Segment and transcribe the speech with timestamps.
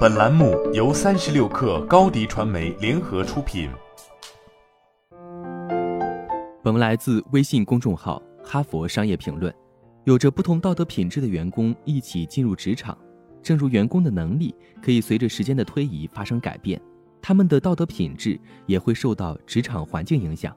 [0.00, 3.70] 本栏目由三十六氪高低传媒联合出品。
[6.62, 9.50] 本文来自微信公众号《哈佛商业评论》。
[10.04, 12.96] 有着不同道德品质的员工一起进入职场，
[13.42, 16.80] 正如员工的能力可以随着时间的推移发生改变，
[17.22, 20.54] 他们的道德品质也会受到职场环境影响。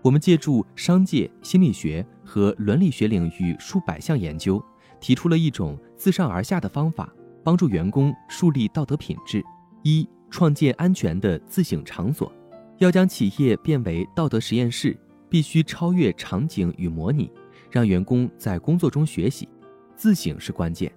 [0.00, 4.62] 我们借助商界、心理学和伦理学领域数百项研究，
[4.98, 7.12] 提出了一种自上而下的方法。
[7.44, 9.44] 帮助员工树立道德品质。
[9.82, 12.32] 一、创建安全的自省场所。
[12.78, 17.30] 要将企业变为道德实验室，必须超越场景与模拟，
[17.70, 19.48] 让员工在工作中学习。
[19.94, 20.92] 自省是关键。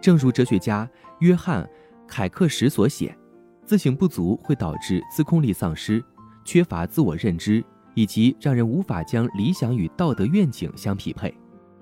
[0.00, 0.88] 正如哲学家
[1.20, 1.62] 约翰·
[2.08, 3.16] 凯克什所写，
[3.64, 6.02] 自省不足会导致自控力丧失、
[6.44, 11.32] 缺乏自我认知，以及让人无法将理想与道德愿景相匹配。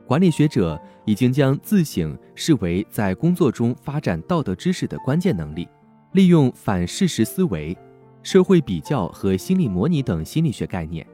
[0.06, 5.68] 管理学者已经将自省视为在工作中发展道德知识的关键能力。
[6.12, 7.76] 利用反事实思维、
[8.22, 11.06] 社会比较和心理模拟等心理学概念，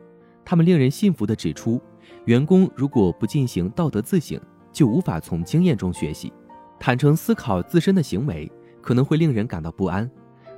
[0.44, 1.80] 他们令人信服地指出，
[2.26, 4.38] 员工如果不进行道德自省，
[4.70, 6.32] 就无法从经验中学习。
[6.78, 10.08] 坦诚思考自身的行为可能会令人感到不安，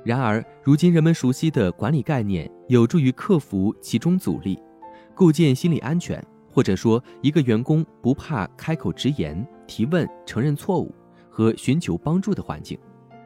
[0.03, 4.59] 然而，如今人们熟悉的管理概念有助于克服其中阻力，
[5.15, 6.23] 构建心理安全。
[6.55, 10.95] 或者说，一个员工不怕开口直言、提问、承认错误
[11.29, 12.79] 和寻求帮助的环境。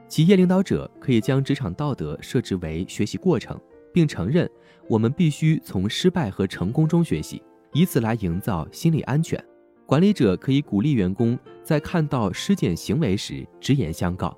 [0.07, 3.55] 企业领导者可以将职场道德设置为学习过程，
[3.93, 4.49] 并承认
[4.87, 7.39] 我们必须从失败和成功中学习，
[7.71, 9.39] 以此来营造心理安全。
[9.85, 14.35] 管理者可以鼓励员工在看到失检行为时直言相告，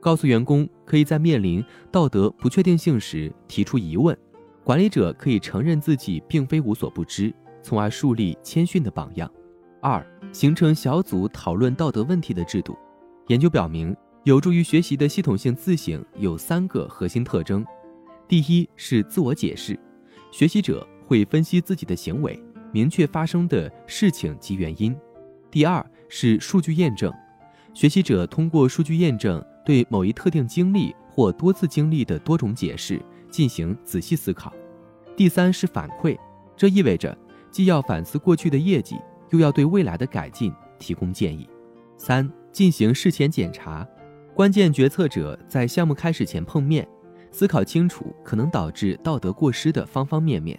[0.00, 4.18] 告诉员工可以在面临道德不确定性时提出疑问。
[4.64, 7.32] 管理者可以承认自己并非无所不知。
[7.62, 9.30] 从而树立谦逊的榜样。
[9.80, 12.76] 二、形成小组讨论道德问题的制度。
[13.28, 17.64] 研究表明，有助于学习的系统性自省有三个核心特征：
[18.28, 19.78] 第一是自我解释，
[20.30, 22.40] 学习者会分析自己的行为，
[22.72, 24.92] 明确发生的事情及原因；
[25.50, 27.12] 第二是数据验证，
[27.74, 34.52] 学习者通过数据验证对某一特定经历或多次经历的多种解释进行仔细思考；
[35.16, 36.16] 第三是反馈，
[36.56, 37.16] 这意味着。
[37.52, 38.96] 既要反思过去的业绩，
[39.30, 41.48] 又要对未来的改进提供建议。
[41.98, 43.86] 三、进行事前检查，
[44.34, 46.88] 关键决策者在项目开始前碰面，
[47.30, 50.58] 思考清楚可能导致道德过失的方方面面。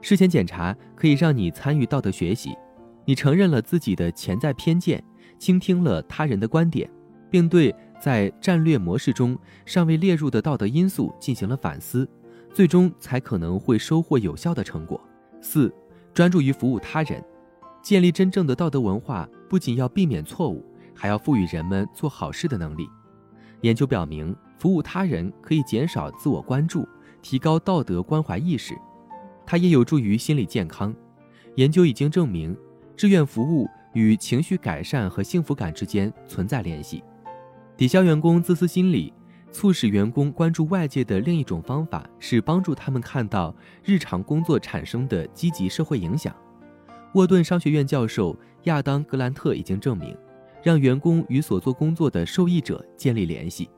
[0.00, 2.56] 事前检查可以让你参与道德学习，
[3.04, 5.04] 你承认了自己的潜在偏见，
[5.38, 6.90] 倾听了他人的观点，
[7.30, 12.08] 并对在战略模式中尚未列入的道德因素进行了反思，
[12.52, 14.98] 最终才可能会收获有效的成果。
[15.42, 15.72] 四。
[16.14, 17.24] 专注于服务他人，
[17.82, 20.64] 建立真正的道德文化，不仅要避免错误，
[20.94, 22.88] 还要赋予人们做好事的能力。
[23.62, 26.86] 研究表明，服务他人可以减少自我关注，
[27.22, 28.76] 提高道德关怀意识，
[29.46, 30.94] 它也有助于心理健康。
[31.56, 32.56] 研究已经证明，
[32.96, 37.02] 志愿服务与情绪改善和幸福感之间存在联系。
[37.76, 39.12] 抵消员工自私心理。
[39.52, 43.54] 促使员工关注外界的另一种方法是帮助他们看到
[43.84, 46.34] 日常工作产生的积极社会影响。
[47.14, 50.16] 沃顿商学院教授亚当·格兰特已经证明，
[50.62, 53.68] 让员工与所做工作的受益者建立联系，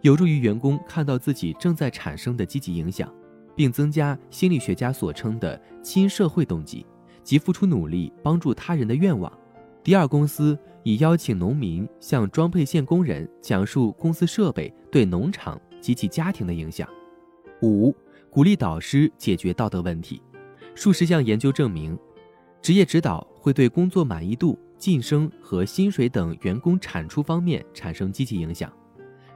[0.00, 3.08] 有助于员工看到自己正在产生的积极影响，
[3.54, 6.84] 并增加心理学家所称的亲社会动机
[7.22, 9.32] 及付出努力帮助他人的愿望。
[9.82, 16.86] 第二公司已邀请农民向装配线工人讲述公司设备对农场及其家庭的影响。
[17.62, 17.94] 五、
[18.30, 20.22] 鼓励导师解决道德问题。
[20.74, 21.98] 数十项研究证明，
[22.60, 28.70] 职业指导会对工作满意度、晋升和薪水等员工产出方面产生积极影响。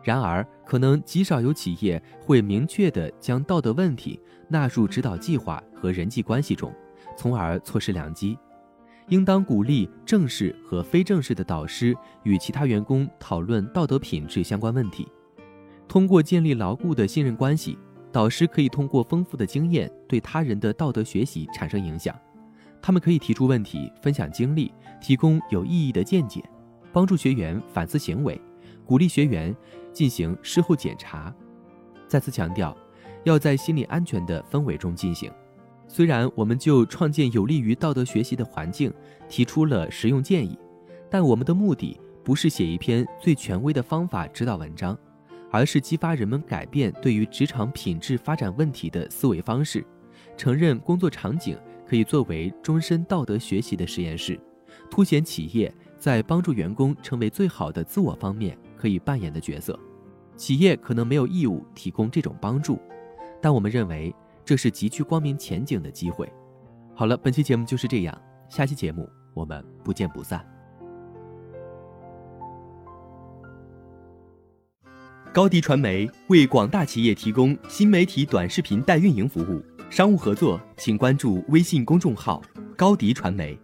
[0.02, 6.70] 然而，可能极少有企业会明确地将道德问题纳入指导计划和人际关系中，
[7.16, 8.38] 从而错失良机。
[9.08, 15.06] 应当鼓励正式和非正式的导师与其他员工讨论道德品质相关问题。
[15.86, 17.78] 通过建立牢固的信任关系，
[18.10, 22.18] 导师可以通过丰富的经验对他人的道德学习产生影响。
[22.80, 26.42] 他们可以提出问题、分享经历、提供有意义的见解，
[26.92, 28.40] 帮助学员反思行为，
[28.86, 29.54] 鼓励学员
[29.92, 31.34] 进行事后检查。
[32.08, 32.76] 再次强调，
[33.24, 35.30] 要在心理安全的氛围中进行。
[35.86, 38.92] 虽然我们就创建有利于道德学习的环境
[39.28, 40.58] 提出了实用建议，
[41.10, 44.98] 但我们的目的不是写一篇最权威的方法指导文章，
[45.50, 49.84] 而是激发人们改变对于职场品质发展问题的思维方式，
[50.36, 54.40] 承认工作场景可以作为终身道德学习的实验室，
[54.90, 59.78] 凸显企业在帮助员工成为最好的自我方面可以扮演的角色。
[60.36, 62.80] 企业可能没有义务提供这种帮助，
[63.40, 64.12] 但我们认为
[64.44, 66.30] 这是极具光明前景的机会。
[66.94, 70.44] 好了，本期节目就是这样，下期节目我们不见不散。
[75.32, 79.60] 高迪传媒为广大企业提供新媒体短视频代运营服务，
[79.90, 82.40] 商务合作请关注微信公众号
[82.78, 83.58] “高迪传媒”。